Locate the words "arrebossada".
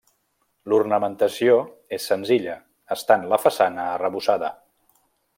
3.91-4.51